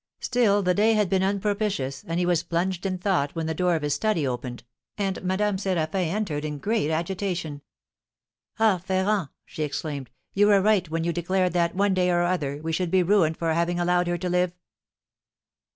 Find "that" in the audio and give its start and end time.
11.53-11.75